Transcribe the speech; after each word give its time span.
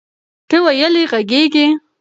ته 0.49 0.57
ویلې 0.65 1.03
غږیږي؟ 1.11 1.65